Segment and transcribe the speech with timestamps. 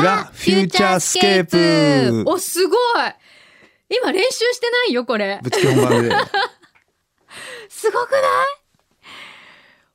[0.00, 2.78] 裏フューチャースケープお、すごい
[3.90, 5.40] 今練習してないよ、これ。
[5.42, 6.16] ぶっつけ本番で。
[7.68, 8.22] すごくない？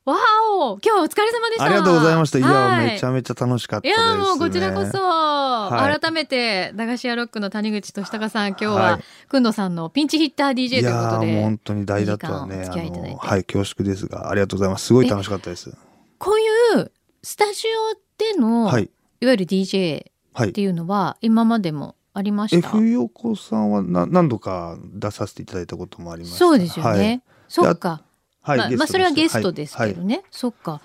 [0.05, 0.15] わ
[0.51, 1.65] お今日はお疲れ様でした。
[1.65, 2.37] ありがとうございました。
[2.37, 4.07] いや、はいめちゃめちゃ楽しかったいです、ね。
[4.07, 14.85] やもうこちらこそ、はい改めて駄菓子屋ロックの谷口俊孝さん今日は、はいくんどさんのピンチヒッター DJ ということいや本当に代打とはね、いい時間お付き合いいただいてあの、はい、恐縮ですが、ありがとうございます。
[14.85, 15.75] すごい楽しかったです。
[16.19, 16.91] こういう
[17.21, 18.79] スタジオでの、、は
[19.21, 19.25] いい。
[19.25, 20.61] わゆる DJ はいって。
[20.61, 26.37] いうのは今までもありました？F 横さんはな何度か出させていただいたこともありました。
[26.37, 28.03] そうですよね、そっか
[28.41, 28.59] はい。
[28.59, 28.69] はい。
[28.69, 30.81] まあ、まあそれはゲストですけどね、そっか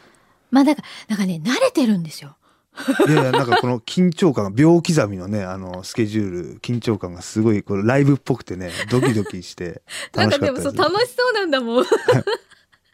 [0.51, 2.37] まあだからなんかね慣れてるんですよ
[2.75, 9.83] はい、いやいや、なんかこの緊張感、秒刻みのね、あの、スケジュール、緊張感がすごい、これライブっぽくてね、ドキドキして
[10.15, 10.73] なん楽しかったです。
[10.73, 11.85] かでもそう楽しそうなんだもん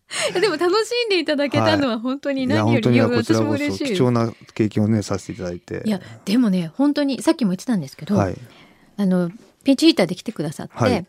[0.33, 5.83] でも楽しんでいただけたのは本当に何より、本当にこち私も嬉しい貴重な経験をね、させていただいて。
[5.85, 8.37] いやでもね本当にさっきも言ってたんですけど、はい。
[8.97, 9.31] あの
[9.65, 11.07] ピンチヒーターで来てくださって、はい。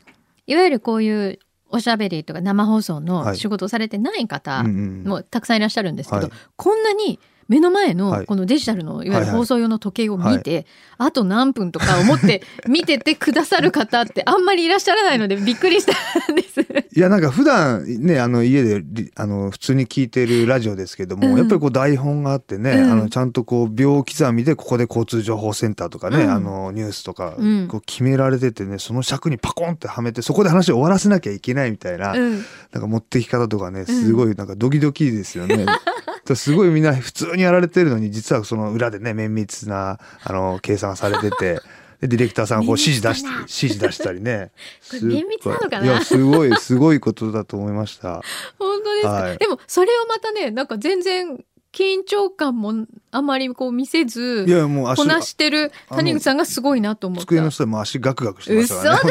[0.47, 1.39] い、わゆるこういう
[1.69, 3.03] おしゃべりとか生放送はい。
[3.03, 6.31] の仕事をされてない方もたくさんいらっしゃるんですけど、はい。
[6.57, 7.95] こんなに目の前はい。
[7.95, 10.67] のこのデジタルのいわゆる放送用の時計を見て、
[10.99, 16.61] あと何分とか思って 見ててくださる方ってあんまりいらっしゃらないのでびっくりしたんです。
[16.95, 22.91] いやなんか普段ねあの家でリあの普通に聞いてるラジオですけども、うんやっぱりこう台本があってね、うん。
[22.91, 26.31] あのちゃんとこう秒刻みでここで交通情報センターとかね、うん。
[26.31, 27.67] あのニュースとかうん。
[27.67, 35.65] こう決められててねその尺にパコンってはめてそこで話を終わらせなきゃいけないみたいな、うん、なんか持ってき方とかねすごいなんかドキドキですよね。
[36.35, 41.61] すごいみんな普通にやられてるのに実はその裏でね綿密なあの計算されてて。
[41.99, 44.51] でディレクターさんがこう指示出し指示出したりね。
[44.89, 45.83] これ綿密なのかな？
[45.83, 48.21] いやすごいすごいことだと思いました。
[48.57, 51.43] 本当ですか、はいでもそれをまたねなんか全然
[51.73, 57.23] 緊張感もあまりこう見せずいやもう足こなしてる谷口さんがすごいなと思った。
[57.25, 59.07] 机の下でも足ガクガクしてまし嘘ただか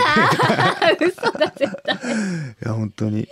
[0.81, 0.99] らね。
[1.01, 1.97] 嘘だ絶対。
[1.97, 1.99] い
[2.65, 3.29] や本当に。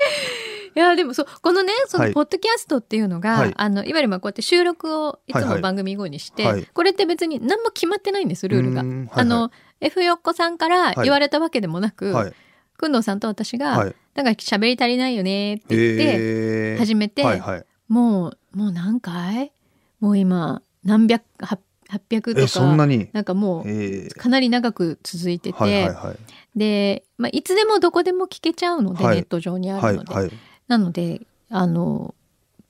[0.76, 8.82] いやでもそうこのねそはいのポッドキャストっていうのが、はいあのいわゆるまあこうやって収録をいつはいはいも番組後にして、はいこれって別に何も決まってないんですルールが。
[8.82, 9.50] はいはいあの
[9.80, 12.32] F よっこさんから言われたわけでもなく、はい
[12.78, 13.94] くんどうさんと私が、はい。
[14.14, 17.64] なんか喋り足りないよねって言って、えー始めてはいはい。
[17.88, 19.52] もうもう何回？
[20.00, 21.58] もう今何百八
[21.90, 23.08] 800とえかそんなに？
[23.12, 26.16] なんかもうえーかなり長く続いてて、はいはいはい。
[26.58, 30.30] で、まあ、いつでもどこでも聞けちゃうので、はいネット上にあはいるので、はい。
[30.68, 32.14] なのであの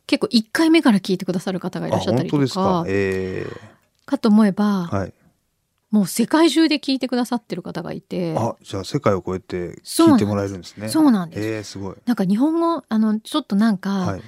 [0.07, 2.85] 結構1回目から聞いてくださる方がいらあっしゃったりとかか？
[2.87, 3.47] え
[4.05, 5.13] かと思えば、ーはい。
[5.91, 10.89] もう世界中で聞いてくださってる方がいてあじゃあ世界を超えて聞いてもらえるんですね。
[10.89, 11.97] そうなんです、えーすごい。
[12.07, 14.23] なんか日本語あのちょっとなんか、はい。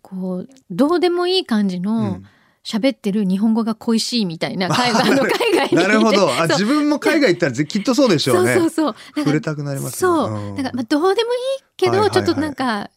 [0.00, 2.24] こうどうでもいい感じうのん
[2.64, 5.30] 喋ってる日本語が恋しいみたいな 海外あの海
[5.68, 6.30] 外なるほど。
[6.30, 8.54] あそう自分も海外行ったらぜきっとそうでしょそううね。
[8.54, 12.90] そうそうだから触れたくなりますねそう、うんだからまあどうでもいいけど、はいはいはいちょっとなんか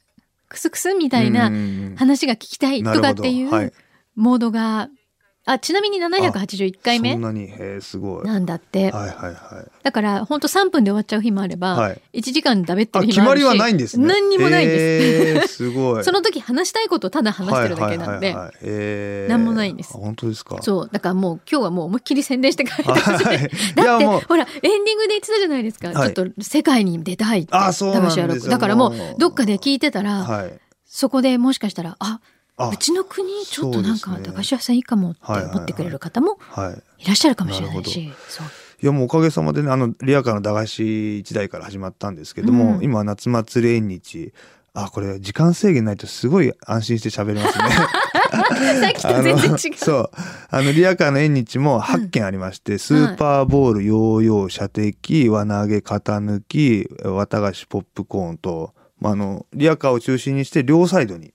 [0.51, 1.49] クスクスみたいな
[1.95, 3.73] 話が聞きたいとかっていう
[4.15, 4.89] モードが、
[5.43, 7.13] あちなみに781回目？
[7.13, 7.45] そんなに？
[7.45, 8.25] へーすごい。
[8.25, 9.71] なんだって、はいはいはい。
[9.81, 12.01] だから本当3分で終わっちゃう日もあれば、はい。
[12.13, 14.05] 1時間で食べってある日もあるし決まりはないんですね。
[14.05, 16.03] 何にもないんです、えーすごい。
[16.05, 18.45] その時話したいことをただ話してるだけなんで、はいはいはい。
[18.45, 19.31] はいえー。
[19.31, 19.93] なんもないんです。
[19.95, 20.61] あ本当ですか？
[20.61, 20.89] そう。
[20.91, 23.37] だからもう今日はもう思いっきり宣伝して帰ってほしい、はい。
[23.37, 23.39] い
[23.75, 26.13] だってほらエンディングで言ってたじゃないですか、はい。
[26.13, 30.53] ちょっと世界に出たいってあそうだからもうどっかで聞いてたら、はい。
[30.85, 32.21] そこでもしかしたらああ
[32.69, 37.03] うちの国ちょっとなんか駄菓子屋さんいいかもって思ってくれる方もはい。
[37.03, 42.83] いらっしゃるかもしれないし、いやもうおかげさまでねあのリアカーの駄菓子時代から始まったんですけども、うん。
[42.83, 44.33] 今夏祭り縁日。
[44.73, 47.63] あこれ時間制限ないとすごい安心して喋れますね。
[48.31, 49.77] さっきと全然違う。
[49.77, 50.09] そう。
[50.49, 61.33] あのリアカーの縁日も8件ありまして、スーパーボールヨーヨー射的輪投げ型抜き綿菓子ポップコーンと、まあ、あのリアカーを中心にして両サイドに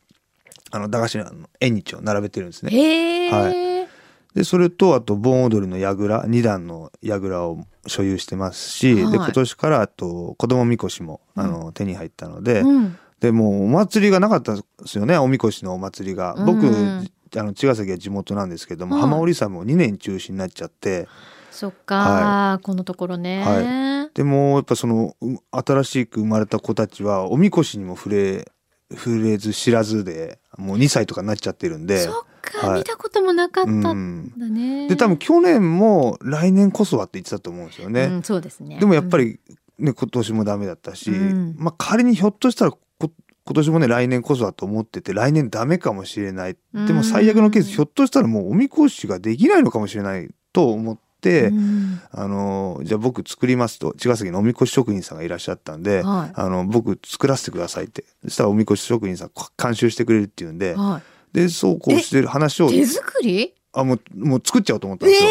[0.76, 1.26] あの駄菓子の
[1.60, 3.30] 縁日を並べてるんですね。
[3.30, 3.86] は
[4.34, 9.12] でそれとあと盆踊りの櫓2段の櫓を所有してますし、はい。
[9.12, 15.16] で今年からあと子供みこしもあの、手に入ったので、うん、でもうお祭りがなかったんですよね。
[15.16, 16.34] おみこしのお祭りが。
[16.44, 17.10] 僕、うん。
[17.34, 21.08] あの茅ヶ崎は地元なんですけども、はい浜織さんも2年中止になっちゃって。
[21.50, 28.52] そっか、はこのところね、はでもやっぱそのう新しく生まれた子たちはおみこしにも触れ
[28.92, 31.98] 触れず知らずでもう2歳とかになっちゃってるんで。
[31.98, 32.78] そっか、はい。
[32.80, 38.04] 見たこともなかったうんんだね、で多分去年も来年こそはって言ってたと思うんですよね。
[38.04, 38.78] うん、そうですね。
[38.78, 39.40] でもやっぱり
[39.78, 41.56] ね今年もダメだったし、うん。
[41.58, 46.56] まあ仮にひょっとしたらこ今年もね来年こそはと思ってて来年ダメかもしれない。
[46.72, 59.30] でも最悪のケースひょっとしたらもうおみこしができないのかもしれないと思って、うんあのじゃあ僕作りますと茅ヶ崎のおみこし職人さんがいらっしゃったんで、はいあの僕作らせてくださいってそしたらおみこし職人さん
[59.62, 61.02] 監修してくれるっていうんでは
[61.32, 62.72] でそうこうしてる話をい。
[62.72, 63.52] 手作り？
[63.72, 65.30] あもうもう作っちゃおうと思ったええんですよ。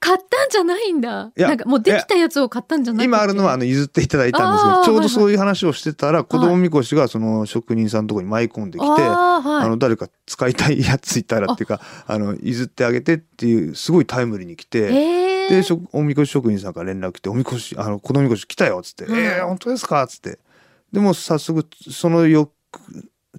[0.00, 1.32] 買ったんじゃないんだ。
[1.36, 8.88] いやなんかもうできたやつを買ったんじゃない今あるのはあの譲っていただいたんですけどちょうどそういう話をしてたら子供みこしがその職人さんのところに舞い込んできて。
[8.88, 9.64] あーはい。
[9.64, 15.62] あの誰か使いたいやついたらっていうかあの譲ってあげてっていうすごいタイムリーに来て、ええで
[15.92, 20.38] おみこし職人さんから連絡来て「おみこしあの子供みこし来たよ」っつって「うんえー、本当ですか?」っつって。
[20.92, 22.50] でもう早速その翌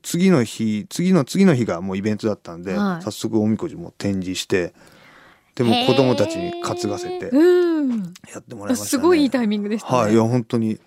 [0.04, 3.04] 次の日次の次の日がもうイベントだったんで、はい。
[3.04, 4.74] 早速おみこしも展示して
[5.60, 8.14] でも子供たちに担がせてうん。
[8.34, 8.90] やってもらいましたね。
[8.90, 9.98] すごいいいタイミングでしたね。
[10.00, 10.80] はい、いや本当に。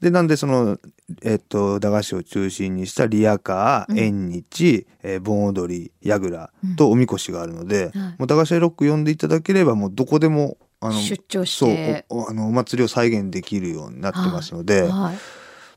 [0.00, 0.76] でなんでその
[1.22, 12.04] えっと駄菓子を中心にしたリアカー、うん縁日、えー盆踊り櫓とおみこしがあるので、はいもう駄菓子ロック呼んでいただければもうどこでもあの出張しそうて。
[12.08, 15.18] おおあのお祭りを再現できるようになってますので、はい。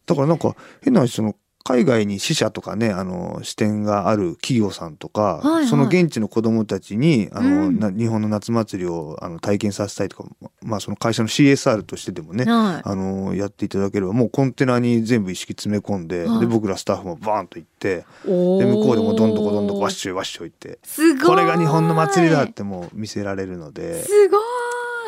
[0.08, 10.30] だからなんか変な話その海外に支社とかねあの支店がある企業さんとか、はいはいその現地の子どもたちにあの、うんな日本の夏祭りをあの体験させたいとか、
[10.62, 12.82] まあ、その会社の CSR としてでもね、はい。
[12.84, 20.80] あのやっていただければもうコンテナに全部一式詰め込んで,、はいで僕らスタッフもバーンと行っておで向こうでもどんどこどんどこわワッシュワッシュ行って。
[21.26, 24.42] これが日本の祭りだってもう見せられるのですごい。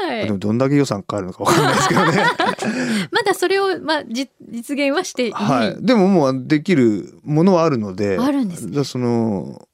[0.09, 2.23] でもどんだけ予算かかるのかわかんないですけどね。
[3.11, 5.44] まだそれをまあじ実現はしていない。
[5.44, 9.67] はい、でももうできるものはあるのであるんですねその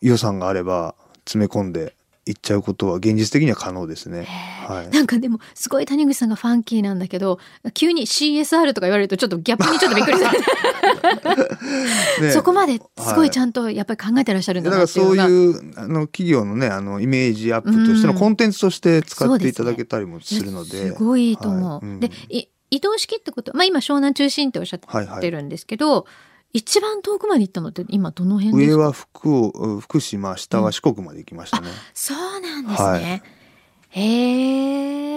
[0.00, 1.95] 予算があれば詰め込んで
[2.26, 4.24] いっちゃうことは現実的には可能ですね。
[4.24, 7.38] はい、なんかでもすごい谷口さんがファンキーなんだけど
[7.72, 10.30] 急に CSR とか言われるとちょっとギャップにちょっとびっくりする、
[12.26, 12.32] ね。
[12.32, 18.18] そこまですごいちゃんとやっぱり考えてらっしゃるんだだなっていうからそういうあの企業のねあのイメージアップとしてのうん。
[18.18, 21.70] コンテンツとして使っていただけたりもするので、すごいいいと思う。
[21.70, 21.86] はい。
[21.86, 22.00] うん。
[22.00, 26.06] でい移動式ってことまあ今湘南中心っておっしゃはいはいってるんですけど、
[26.56, 28.76] 一番遠くまで行ったのって今どの辺ですか？
[28.78, 32.88] 上は福岡福島下は四国まで行きましたね、そうなんですね。
[32.88, 33.22] はい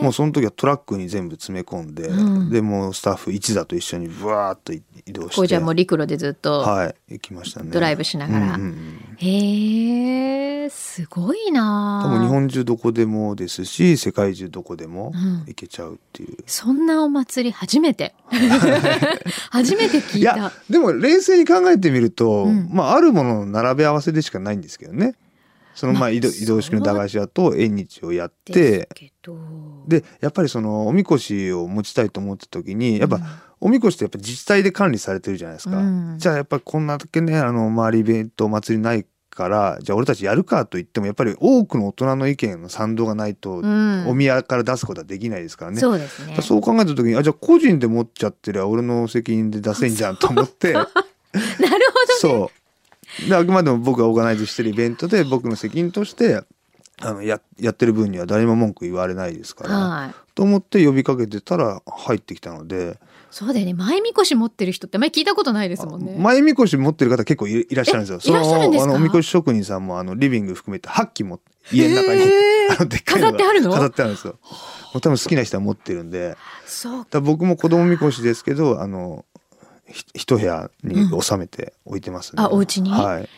[0.02, 2.50] もうその時はトラックに全部詰め込んで、うん。
[2.50, 7.72] でもうスタッフ一座と一緒にブワーっと移動してこうじゃあもう陸路でずっとはい行きましたね。
[7.72, 8.46] ドライブしながら。
[8.46, 9.00] うんうんうん。
[9.18, 12.08] へえ、すごいなあ。
[12.08, 15.44] 多分日本中どこでもですし世界中どこでもうん。
[15.48, 18.16] 行けちゃうっていう、そんなお祭り初めて。
[19.52, 20.36] 初めて聞いた。
[20.36, 22.70] いやでも冷静に考えてみると、うん。
[22.72, 25.16] まああるものの並べ合わせでしかないんですけどね
[25.80, 28.90] そのままああ移動移動式の駄菓子屋と縁日をやって。
[29.88, 33.24] でやっぱりそのおみこしを持ちたいと思った時にやっぱ、うん
[33.62, 45.82] おみこしってやっぱ自治体で管理されてるじゃないですか、うんじゃあやっぱりこんなだけねあの周りイベントお祭りないからじゃあ俺たちやるかと言ってもやっぱり多くの大人の意見の賛同がないと、うんお宮から出すことはできないですからね。
[45.82, 46.08] そうね。
[46.42, 51.06] そう考えた時にあじゃあ個人で持っちゃってりゃ俺の責任で出せんじゃんと思って なるほどね。
[52.22, 52.59] そう
[53.28, 56.42] であくまでも僕がオーガナイズしてるイベントで僕の責任として
[57.02, 60.16] あのややってる分には誰にも文句言われないですから、はい。
[60.36, 63.00] と思って呼びかけてたら入ってきたので、
[63.32, 63.74] そうだよね。
[63.74, 66.18] 前みこし持ってる人って前聞いたことないですもんね。
[66.20, 68.20] 前みこし持ってる方結構いいらっしゃるんですよ。
[68.26, 68.90] えいらっしゃるんですか？
[68.92, 71.40] あのおみこし職人さんもあのリビング含めて8機も
[71.72, 72.30] 家の中に、へー
[72.80, 73.72] あのでっかいのが飾ってあるの？
[73.72, 74.34] 飾ってあるんですよ。
[74.94, 76.36] もう多分好きな人は持ってるんで、
[76.66, 79.39] そう僕も子供みこしですけどあのひ
[80.14, 82.44] 一部屋に収めて置いてますね。
[82.44, 82.92] あお家に？
[82.92, 83.30] はい。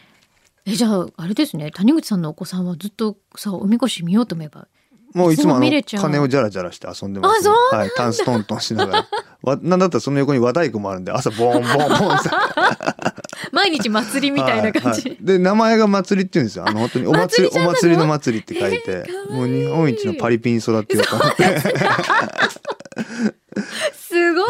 [0.66, 1.72] えじゃああれですね。
[1.72, 4.68] 谷口さんのお子さんはずっとさおみこし見ようと思えば
[5.14, 9.08] もういつもあの金をジャラジャラして遊んでます、あそうはい、タンストントンしながら。
[9.42, 12.18] わなんだったらその横に和太鼓もあるんで朝ボンボンボン
[13.52, 15.18] 毎日祭りみたいな感じ、はいはい。
[15.20, 16.68] で名前が祭りって言うんですよ。
[16.68, 21.68] あの本当にお祭りお祭りの祭りって書いて、えーもう日本一のパリピに育ってようと思ってす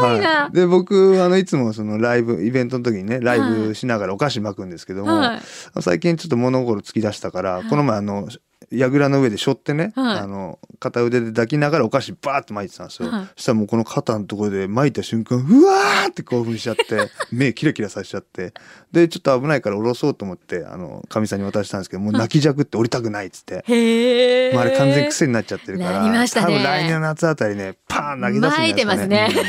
[0.01, 0.20] ごい。
[0.20, 5.41] な、はい、で僕あのいつもそのライブイベントの時にねライブしながらお菓子巻くんですけども、はい。
[5.81, 8.27] 最近ちょっと物心つき出したから、この前あの
[8.72, 10.20] 櫓の上で背負ってね、はい。
[10.20, 13.25] あの片腕で抱きながらお菓子バーッと巻いてたんですよ、はい。
[13.36, 18.54] そしたらもうこの肩のところで巻いた瞬間うわーって興奮しちゃって 目キラキラさせちゃって
[18.92, 23.63] でちょっと危ないから下ろそうと思ってあのかみさんに渡したんですけどもう泣きじゃくって降りたくないっつって。
[23.68, 26.28] へえまあ、あれ完全癖になっちゃってるからね。
[26.30, 29.30] 多分来年の夏あたりねパーン投げ出すんじゃないですかね。
[29.30, 29.46] 巻い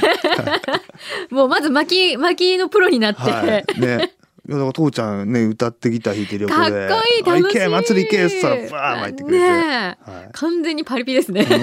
[1.28, 4.12] て もうまず巻き巻きのプロになって、はい、ね。
[4.52, 7.60] いやだから父ちゃんね歌ってギター弾いてる横かっでこいい楽しい。
[7.60, 9.48] あ行け祭り行けっつったらバーン巻いてくれて、ね
[10.08, 10.10] え。
[10.10, 11.46] はい、完全にパリピですね。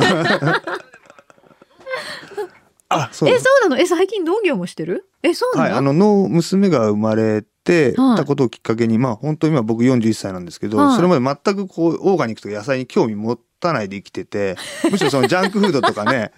[2.89, 3.29] あそう。
[3.29, 3.81] えそうなの？
[3.81, 5.07] え最近農業もしてる？
[5.21, 8.17] えそうなの、はいあのの娘が生まれてはい。
[8.17, 10.95] たことをきっかけに、まあ本当今僕41歳なんですけど、はい。
[10.95, 14.55] それまで全くこうオーガニックとか野菜に興味持ったないで生きてて
[14.89, 16.31] むしろそのジャンクフードとかね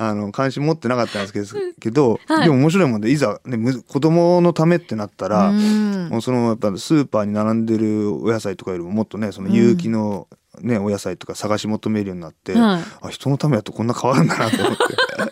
[0.00, 10.26] あの関心持ってなかったんですけどはいでも面白いもんでいざ、ね、む子供のためってなったら、うんもうそのやっぱスーパーに並んでるお野菜とかよりももっとねその有機の、
[10.60, 14.82] ねお野菜とか探し求めるようになって、はいあ人のためだとこんな変わるんだなと思って。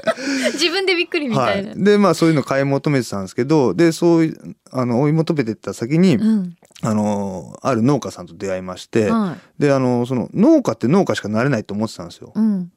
[0.53, 1.71] 自分でびっくりみたいな。
[1.71, 6.57] はい、でまあそういうの買い求めてたんですけどでそういうあの追い求めてった先に、うん。
[6.83, 9.63] あのある農家さんと出会いまして、はい。
[9.63, 12.33] であのその農家って農家しかなれないと思ってたんですよ。
[12.35, 12.71] うん。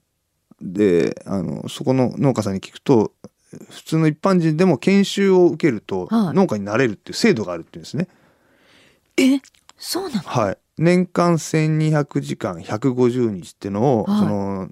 [0.61, 3.13] であのそこの農家さんに聞くと
[3.69, 8.07] 普通の一般人でも研修を受けるとはい農家になれるっていう制度があるっていうんですね。
[9.17, 9.41] え、
[9.77, 10.21] そうなの？
[10.21, 14.69] はい、年間1200時間150日っていうのを、はいその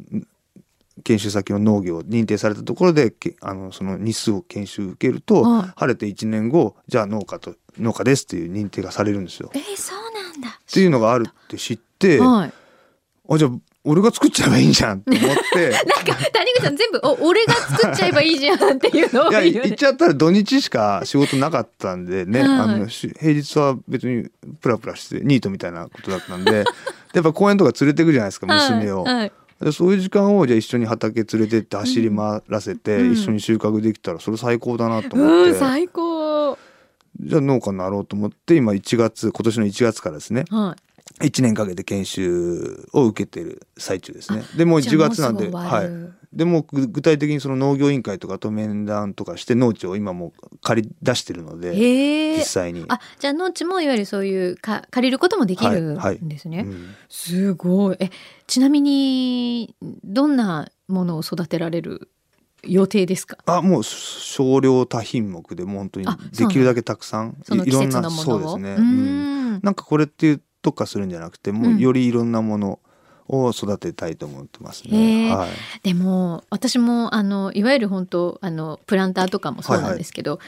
[1.03, 9.51] 研修先の農業認定されたところでけあのその日数を研修受けると、はい晴れて1年後じゃあ農家と農家ですっていう認定がされるんですよ。
[9.53, 10.50] え、そうなんだ。
[10.50, 12.53] っていうのがあるって知って、はい。
[13.29, 13.51] あじゃあ
[13.88, 15.70] 俺が作っちゃえばいいじゃんって思って。
[15.72, 24.29] なんか谷口さん全部お俺が作っちゃえばいいじゃんっていうのをいや言う言っちゃったら土日しか仕事なかったんでね、はいあのし平日は別に
[24.62, 26.65] プラプラしてニートみたいなことだったんで
[27.13, 29.03] やっぱ公園とか連れてくじゃないですか娘を。
[29.03, 36.56] はいはいでそういう時間をじゃあ一緒に畑連れてって走り回らせて、うん一緒に収穫できたらそれ最高だなとうん思って、最高。
[37.20, 40.87] じゃあ農家になろうと思って今1月今年の1月からですねはい。
[41.19, 44.43] 1年かけて研修を受けてる最中ですね。
[44.55, 51.74] でもう1月なんではいるでもぐ具体的にその農業委員会とかと面談とかして農地を今もう借り出してるので
[52.38, 52.43] 実。
[52.43, 52.86] 際に。
[52.89, 56.65] あ、じゃあ農地もいわゆるそういうか借りることもできるはいはいんですね。
[56.67, 57.97] うんすごい。
[58.00, 58.12] え、
[58.45, 62.09] ちなみにどんなものを育てられる
[62.63, 63.38] 予定ですか？
[63.45, 68.07] あもう少量多品目でもう本当にあできるだけたくさんいろんな。
[68.12, 68.75] そうですね。
[68.77, 69.59] ううんん。
[69.63, 72.79] なんかこれっていう特化するんじゃなくてもうよりいろんなもの
[73.29, 75.33] を育てたいと思ってますへね。
[75.33, 75.50] ーはい。
[75.83, 80.39] でも私もあのいわゆる本当あのプランターとかもそうなんですけど、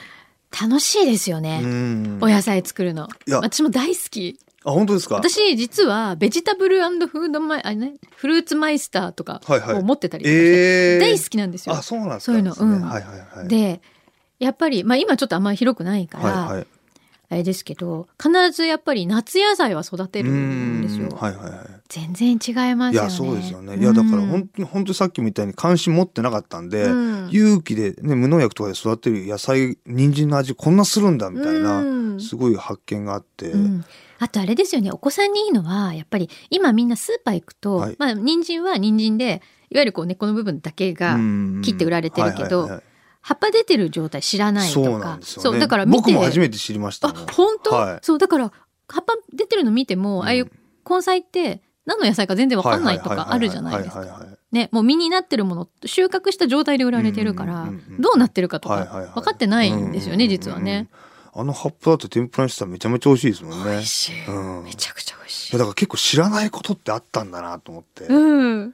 [0.61, 1.61] 楽しいですよね。
[1.63, 3.07] うんお野菜作るの。
[3.31, 4.39] 私も大好き。
[4.65, 5.15] あ本当ですか？
[5.15, 11.81] 私実はベジタブルフードマイあれねフルーツマイスターとかはいはいを持ってたりとかして、えー、大好きなんですよあ。
[11.81, 12.31] そうなんですか。
[12.31, 13.47] そういうのうんはいはいはい。
[13.47, 13.81] で
[14.39, 16.67] やっぱりまあ今ちょっとあんまり広くないから、はいはい。
[17.31, 21.09] あれですけど必ずやっぱり夏野菜は育てるんですよ。
[21.15, 21.67] はいはいはい。
[21.87, 23.07] 全然違いますよね。
[23.07, 23.77] いやそうですよね。
[23.77, 27.29] いやだから本当に本当にさっきみたいに関心持ってなかったんで、うん。
[27.29, 31.83] 勇気でね無農薬とかで育てる野菜人参の味こんなするんだみたいな、う
[32.15, 32.19] ん。
[32.19, 33.85] すごい発見があって、うん、
[34.17, 34.91] あとあれですよね。
[34.91, 37.95] お子さんにいいのはやっぱり今みんなスーパー行くと、はい。
[37.99, 41.15] まあ人参は人参でいわゆるこう根っこの部分だけが
[41.61, 42.81] 切って売られてるけど
[43.29, 45.43] 葉っぱ出てる状態知らないとかそうなんですよね。
[45.43, 47.13] そうだから僕も初めて知りましたあ。
[47.31, 48.51] 本当、はいそうだから
[48.87, 50.51] 葉っぱ出てるの見ても、うんああいう
[50.89, 54.25] 根菜って何の野菜か全然わかんないとかあるじゃないですか。
[54.51, 57.69] ね、もう実になってるもの収穫した状態で売られてるから、
[57.99, 60.89] どうなってるかとか分かってないんですよね、実はね。
[61.31, 63.65] あの葉っぱだと天ぷらにしたらめちゃめちゃ美味しいですもんね。
[63.65, 65.51] 美味しい、うんめちゃくちゃ美味しい。
[65.53, 68.05] だから結構知らないことってあったんだなと思って。
[68.05, 68.73] うん。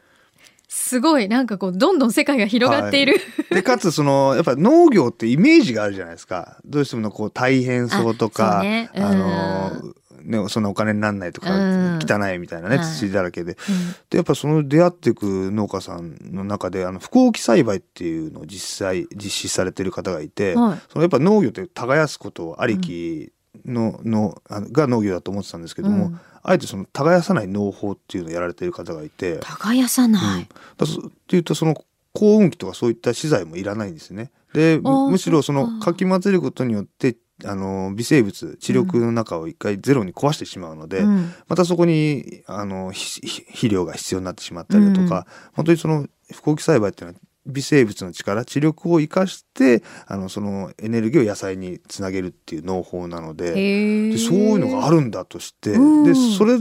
[0.78, 3.16] すごいなんかこうどんどん世界が広がっている。
[3.50, 6.58] でかつそのやっぱ農業ってイメージがあるじゃないですか。
[6.66, 8.90] どうしてもこう大変そうとあかそうね。
[8.94, 9.04] うん。
[9.04, 9.94] あの
[10.44, 11.60] ねそんなお金にならないとか、う
[11.98, 12.00] ん。
[12.04, 12.86] 汚いみたいなねはい。
[12.86, 13.58] 土だらけで、うん。
[14.10, 20.80] でやっぱその出会っていく農家さんの中であの不耕起栽培っていうのを実際実施されてる方がいて、はい。
[20.92, 23.32] そのやっぱ農業って耕すことありき
[23.66, 29.40] の,、のあのが農業だと思ってたんですけども、うんあえてその耕さない農法っていうのをやられてる方がいて。
[29.42, 30.42] 耕さない。
[30.42, 30.48] うん
[30.78, 31.76] だそっていうとその
[32.14, 34.32] 耕運機とかそういった資材もいらないんですね。
[34.54, 53.54] でむしろそのかかき混ぜることによってあの微生物地力の中を一回ゼロに壊してしまうので、うんまたそこにあの肥料が必要になってしまったりだとか、本当にその不耕起栽培っていうのは微生物の力知力を生かしてあのそのエネルギーを野菜につなげるっていう農法なので。
[54.12, 56.60] でそういうのがあるんだとして、うんでそれ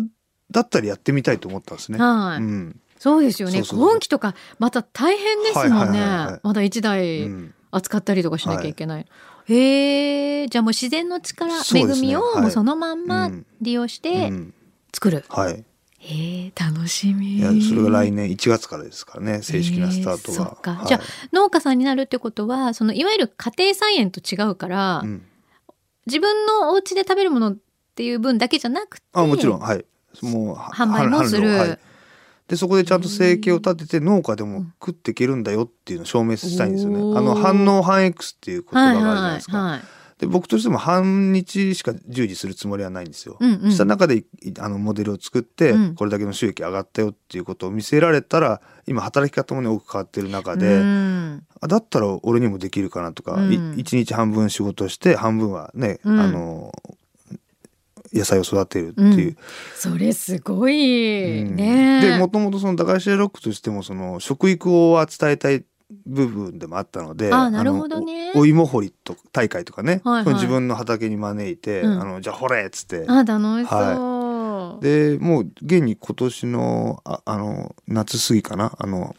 [0.50, 1.98] だったらやってみたいと思ったんですね。
[1.98, 3.62] はい、うんそうですよね。
[3.62, 6.40] 今期とかまた大変ですもんはいはいはいねはい。
[6.42, 9.06] まだ一う台ん扱ったりとかしなきゃいけない。
[9.46, 10.48] へえ。
[10.48, 14.54] じゃあもう自然の力、ねみをはいもうそのまんまうん利用してうん
[14.92, 15.24] 作る。
[15.28, 15.64] はい
[16.06, 17.38] へえ楽しみ。
[17.38, 20.38] いやそれが来年1月からですからね正式なスタートが。
[20.38, 20.74] えーそっか。
[20.74, 20.86] はい。
[20.86, 21.00] じゃ
[21.32, 25.22] 農家さんになるってことはそのいわゆる家庭菜園と違うから、うん。
[26.06, 27.56] 自分のお家で食べるものっ
[27.94, 29.60] ていう分だけじゃなくてあもちろん。
[29.60, 29.84] はい。
[30.20, 31.48] もうは販売もする。
[31.48, 31.78] はい。
[32.48, 36.98] でそこでちゃんと生計を立てて農家でも食っていけるんだよっていうのを証明したいんですよね。
[37.18, 39.56] あの反応反 X っていう言葉があるじゃないですか。
[39.56, 39.88] はいはいはい
[40.26, 43.36] 僕としても半日しか従事するつもりはないんですよ。
[43.40, 44.24] うんうんした中でい
[44.58, 56.72] あのモデルを作って、うんこれだけの収益上がったよっていうことを見せられたら今働き方もね多く変わってる中うで、んあだったら俺にもできるかなとか、うんい一日半分仕事して半分はね、うんあの
[58.12, 59.36] 野菜を育てるっていう。
[59.74, 62.00] それすごいうんね。
[62.00, 65.64] でもともとその駄菓子屋ロックとしてもその食育を伝えたい
[66.06, 68.32] 部分でもあったのであなるほどね。
[68.34, 70.34] おお芋掘りと大会とかね、はいはい。
[70.34, 72.00] 自分の畑に招いて、うん。
[72.00, 73.04] あのじゃあ掘れっつって。
[73.08, 74.82] あ楽しそう。
[74.82, 79.14] でもう現に今年のああの夏過ぎかなあの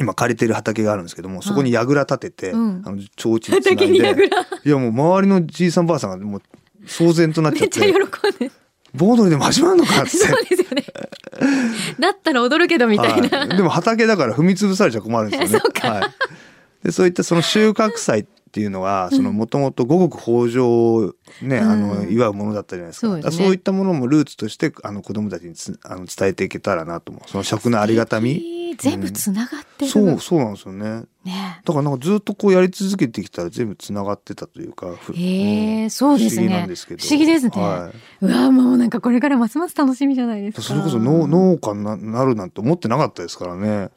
[0.00, 2.82] 今借りてる畑があるんですけどもそこに櫓立てて、うん。
[2.84, 4.26] あの提灯つない畑にで櫓。
[4.64, 6.42] いやもう周りのじいさんばあさんがもう
[6.86, 8.54] 騒然となっちゃっめっちゃ喜てんで。
[8.94, 10.84] 「盆踊りでも始まるのか」ってそうですよね。
[12.00, 13.38] だったら踊るけどみたいな。
[13.38, 15.60] はい、でも畑だから踏み潰されちゃ困るんですよね。
[15.62, 23.06] そうかはい、でそういったその収穫祭っていうのはそのもともと五穀豊穣をね、うんあの祝うものだったじゃないですか。
[23.08, 27.30] そうですねだからそういったものもルーツとしてあの子供たちにつあの伝えていけたらなと思う。
[27.30, 28.30] その食のありがたみ。
[28.32, 29.90] えー全部つながってる。
[29.90, 31.02] そうそうなんですよね。
[31.24, 31.60] ね。
[31.64, 34.94] だからなんかずっとこうやり続けてきたら全部つながってたというか。
[34.94, 37.02] ふへえうんそうですね不思議なんですけど。
[37.02, 38.24] 不思議ですねはい。
[38.26, 40.62] うわもうなんかこれからますます楽しみじゃないですか。
[40.62, 43.90] それこそ農農家にななるなんて思ってなかったですからね。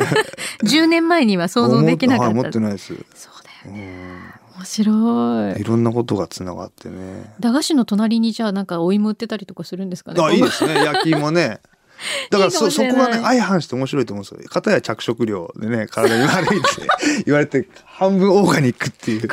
[0.64, 2.30] 10年前には想像できなかった。
[2.30, 2.88] 思はい思ってないです。
[2.88, 5.60] そうだ面白い。
[5.60, 7.34] いろんなことがつながってね。
[7.40, 10.22] 駄菓子の隣にじゃあなんかお芋売ってたりとかするんですかね。
[10.22, 10.74] あ、いいですね。
[10.84, 11.60] 焼き芋ね。
[12.30, 14.48] だからそそこがね相反して面白いと思うんですよ。
[14.48, 19.28] 片や着色料でね体に悪いって言われて半分オーガニックっていう。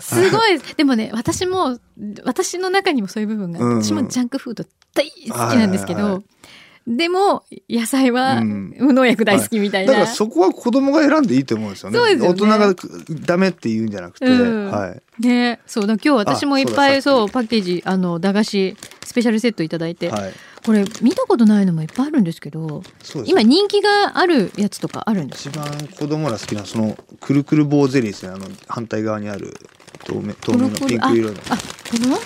[0.00, 0.58] すごい。
[0.76, 1.78] でもね、私も、
[2.24, 4.64] 私の中にもそういう部分がうんうん私もジャンクフード
[4.94, 6.22] 大好きなんですけど、はいはいは
[6.88, 9.92] でも、野菜はうん無農薬大好きみたいな。
[9.92, 12.16] だからそこは子供が選んでいいと思うんですよね。
[12.16, 12.74] ね大人が
[13.26, 15.22] ダメって言うんじゃなくて、うんはい。
[15.22, 20.32] ね、そうだ、今日私もいっぱいあそうパッケージ、あの、駄菓子、スペシャルセットいただいて、はい。
[20.64, 25.66] これ見たことないのもいっぱいあるんですけど、そうです今人気があるやつとかあるんです一番
[25.98, 28.30] 子供ら好きなそのくるくる棒ゼリーですね。
[28.30, 29.54] あの反対側にある
[30.04, 32.18] 透明透明のピンク色のあ、この？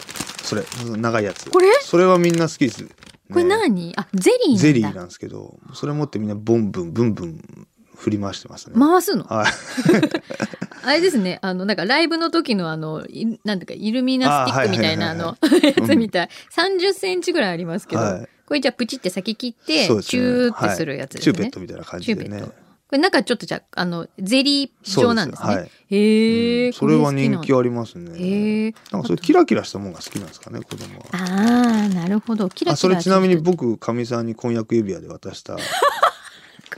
[0.42, 0.64] それ
[0.96, 1.50] 長いやつ。
[1.50, 1.66] これ？
[1.82, 2.84] それはみんな好きです。
[3.32, 3.92] これね何？
[3.96, 4.60] あ、ゼリーなんだ。
[4.62, 7.66] ゼリーなんですけど、それ持ってみんなボンブンブンブン
[7.96, 8.74] 振り回してますね。
[8.78, 9.24] 回すの？
[9.24, 9.52] はい。
[10.84, 16.28] あれですね、あの、なんかライブの時のあの、いなんていうか、イルミナスティックみたいなああの、はいやつみたい。
[16.56, 21.32] 30センチぐらいありますけど、はいこれじゃあプチって先切って、チューってするやつですね。
[21.32, 22.44] はいチューペットみたいな感じでね
[22.92, 22.96] チューペッ。
[22.96, 22.96] ト。
[22.96, 25.48] これ中ちょっとじゃあ、あの、ゼリー状なんですね。
[25.48, 28.18] そうですへえ、うんそれは人気はありますね。
[28.18, 28.74] へえ。
[28.90, 31.06] なんかそういうキラキラしたものが好きなんですかね、子供は。
[31.12, 32.48] ああ、なるほど。
[32.48, 35.56] キラキラあ、それちなみにこ僕、かみさんに婚約指輪で渡した。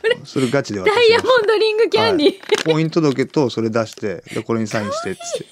[0.04, 2.40] れそれガチで渡しダイヤモンドリングキャンディー。
[2.40, 2.70] た。
[2.70, 5.46] 婚姻届とそれ出して、でこれにサインしてっつって。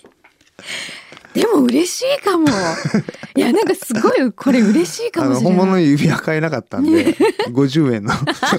[1.34, 2.46] でも嬉しいかも。
[3.36, 5.44] いや、なんかすごい、これ嬉しいかもしれない。
[5.44, 7.14] 本物の指輪買えなかったんで、
[7.50, 8.12] 50円の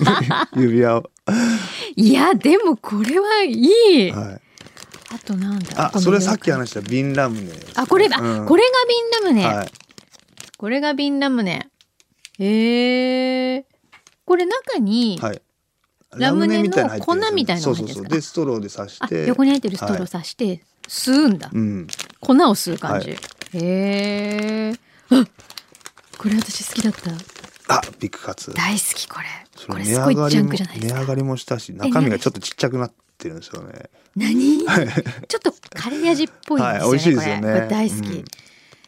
[0.58, 1.04] 指輪を。
[1.96, 4.12] いや、でもこれはいい。
[4.12, 4.42] はい。
[5.14, 7.52] あとなんだあ、それさっき話したビンラムネ。
[7.76, 9.46] あ、これだ、うんこれがビンラムネ。
[9.46, 9.72] はい。
[10.58, 11.70] これがビンラムネ。
[12.40, 13.66] へえ。
[14.26, 15.42] これ中に、はい。
[16.18, 18.06] ラムネの粉みたいなのそう入ってるんですかそうそう。
[18.08, 19.28] で、ストローで刺しあて。
[19.28, 21.50] 横に入ってるストローはいさして、吸うんだ。
[21.52, 21.88] うん。
[22.20, 23.10] 粉を吸う感じ。
[23.10, 23.20] はい
[23.56, 24.74] へえ。
[25.10, 25.26] あ
[26.18, 27.12] これ私好きだった。
[27.76, 28.54] あ、ビッグカツ。
[28.54, 29.26] 大好きこれ。
[29.56, 31.00] そこれすごいジャンクじゃないですか。
[31.00, 33.90] 値上がりもしたし、中身がちょっとちっちゃくなってるんですよね。
[34.16, 34.60] 何？
[34.66, 34.72] ちょ
[35.38, 36.84] っとカレー味っぽいんですよね。
[36.84, 38.08] はい美味しいですよねこれこれ大好き。
[38.08, 38.26] うん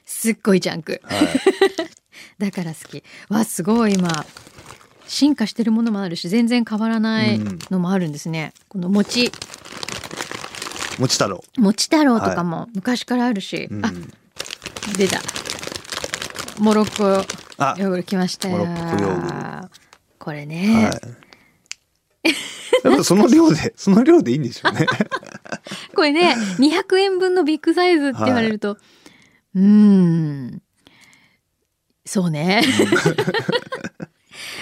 [0.08, 1.02] すっごいジャンク。
[1.04, 1.28] はい。
[2.38, 3.04] だから好き。
[3.30, 4.26] わすごい今
[5.08, 8.54] 進化してるものもあるし全然変わらないのもあるんですね。
[8.70, 9.32] この餅
[11.00, 11.44] もち太郎。
[11.58, 13.86] 餅太郎とかも昔からあるし、うん。
[13.86, 13.92] あ
[14.98, 15.22] 出た。
[16.60, 17.26] モロッコ
[17.58, 18.50] あ、ヨーグルト来ました。
[18.50, 19.70] よモロッコヨーグ
[20.20, 21.26] これね、はい。
[22.84, 24.88] やっぱその量で、 その量でいいんでしょうね。
[25.96, 28.78] これね200円分のビッグサイズって言われると、
[29.56, 30.62] うーん。
[32.06, 32.64] そうね。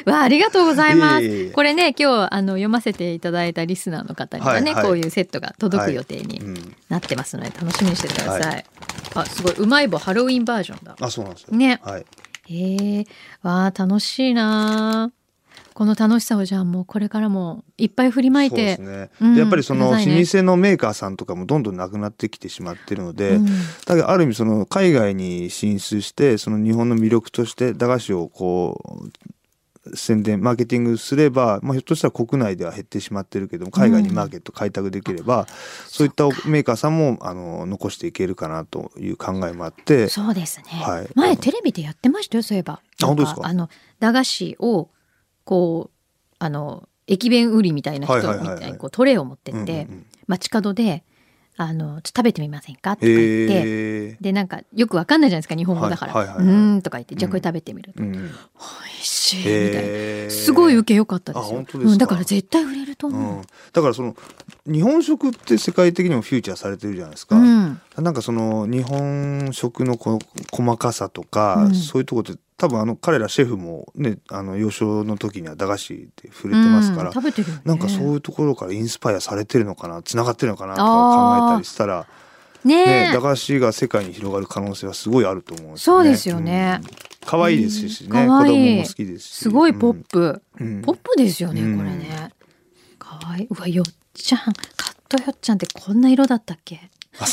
[0.05, 1.23] わあありがとうございます。
[1.23, 6.75] いえいえいえこれね今日あの読ませていただいたリスナーの方にはね、はいはいこういうセットが届く予定にうん。
[6.89, 8.65] なってますので楽しみにしててください。
[9.15, 10.95] はあすごいうまい棒ハロウィンバージョンだ。
[10.99, 11.55] あ、そうなんですよ。
[11.55, 12.05] ねはい。
[12.49, 13.05] へえ
[13.41, 15.11] わあ楽しいな
[15.73, 19.09] この楽しさをじゃあもうこれからもいっぱい振りまいそうでてすね。
[19.21, 19.99] うんでやっぱりその老舗
[20.43, 23.51] のメーカーさんとかもどんどんなくなってきてしまってるので、うんだ
[23.87, 29.09] からある意味その海外に進出してその日本の魅力として駄菓子をこう
[29.95, 35.45] 宣伝マーケティングすれば、まあ、ひょっとしたら国内では減ってしまってるけども海外にマーケット開拓できれば、
[35.87, 36.07] そう。
[36.07, 41.09] いったメーカーさんもあの残していけるかなという考えもあってそうですね、はい。
[41.15, 42.81] 前テレビでやってましたよそういえば。
[43.01, 43.41] あ本当ですか？
[43.43, 43.69] あの
[43.99, 44.89] 駄菓子を
[45.43, 50.05] こうあの駅弁売りみたいな人みたいにこうトレイを持ってって、うんうんうん。
[50.27, 51.03] 街角で
[51.55, 52.95] あのちょっと食べてみませんか？
[52.95, 54.17] とか言って。
[54.21, 56.45] でなんかよくわかんないじゃないですか日本語だから「はいはいはい。
[56.45, 58.11] はいうーん」とか言って「じゃあこれ食べてみる」うん。
[58.11, 58.29] 美味
[59.01, 60.31] しいみたいな。
[60.31, 61.65] すごい受け良かったですよ。
[61.67, 61.79] すか？
[61.79, 64.15] うん、だから絶対売れると思う、うん、だからその
[64.65, 67.81] 日本食って世界的にもフューチャーされてるじゃないですか、うん。
[67.97, 70.19] なんかその日本食のこの
[70.51, 71.75] 細かさとか、うん。
[71.75, 77.61] そういうところって多分あの彼らシェフもねあの幼少の時には駄菓子で触れてますから、うん食べてるよね。
[77.65, 82.07] なんかそういうところからインスパイアされてるのかなつながってるのかなとか考えたりしたら、
[82.63, 86.79] ねね、え駄菓子が世界に広がる可能性はすごいあると思うんですそうですよね。
[86.81, 86.89] うん。
[87.27, 88.27] 可愛いですしね、うん。
[88.29, 88.53] 可愛い。
[88.53, 89.35] 子供も好きですし。
[89.35, 90.67] すごいポップ、うん。
[90.67, 90.81] うん。
[90.83, 91.77] ポップですよね、うん。
[91.77, 92.31] これね。
[92.97, 93.41] かわい。
[93.41, 94.39] いうわよっちゃん。
[94.39, 96.89] カットよっちゃんってこんな色だったっけ？
[97.19, 97.25] あ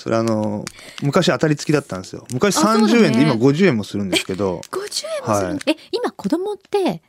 [0.00, 0.64] それあの
[1.02, 2.26] 昔当たり付きだったんですよ。
[2.32, 2.92] 昔あそうだね。
[2.94, 4.62] 30円で今50円もするんですけど。
[4.72, 5.58] 50円もするの、はい。
[5.66, 7.02] え今子供って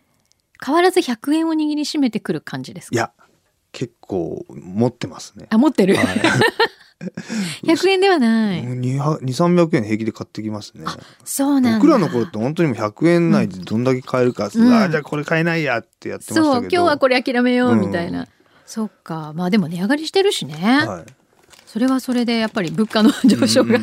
[0.63, 2.95] 変わらず100円を握りしめてくる感じですか？
[2.95, 3.11] いや
[3.71, 5.47] 結構持ってますね。
[5.49, 6.05] あ持ってる、はい。
[7.63, 10.85] 100円ではない、2300円平気で買ってきますね。
[11.25, 11.79] そうなんだ。
[11.79, 14.73] 僕らの頃って本当にもう100円内でどんだけ買えるか、うん。
[14.73, 16.51] あじゃあこれ買えないやってやってましたけど。
[16.51, 18.27] そう今日はこれ諦めよううんみたいな、
[18.67, 19.33] そっか。
[19.33, 21.20] まあでも値上がりしてるしね、はい
[21.71, 23.81] それはそれでやっぱり物価の上昇が、う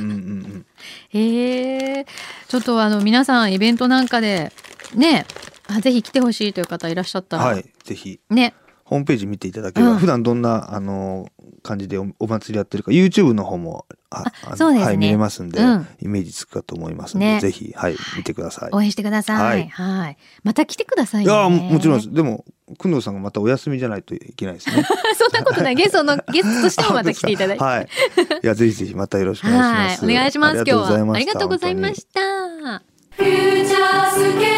[1.14, 2.05] え
[2.46, 4.53] ちょっとあの皆さんイベントなんかで
[4.94, 5.24] ね
[5.68, 8.20] あぜひ来てほしいという方いらっしゃったら、はいぜひ。
[8.29, 8.53] ね。
[8.85, 9.98] ホームページ見ていただければ、うん。
[10.01, 11.31] 普段どんなあの
[11.68, 14.87] 感じでおお祭りやってるか YouTube の方もああのそうですね。
[14.87, 15.87] はい、見れますんで、うん。
[16.00, 17.40] イメージつくかと思いますので、ね。
[17.40, 18.70] ぜひ、はい、見てください。
[18.72, 19.68] 応援してください。
[19.68, 20.12] ははい。
[20.12, 22.12] いまた来てくださいいねやーももちろんです。
[22.12, 22.44] でも
[22.78, 24.83] 工藤さんがまたお休みじゃないといけないですね。
[25.14, 25.74] そんなことない。
[25.74, 27.64] ゲストの ゲストとしてもまた来ていただいて。
[27.64, 27.88] はい。
[28.42, 30.04] いやぜひぜひまたよろしくお願いします。
[30.07, 30.14] はい。
[30.14, 31.14] お願いします今日は。
[31.14, 31.94] ありがとうございまた。
[31.94, 32.20] した。
[33.11, 34.48] フューチャースケ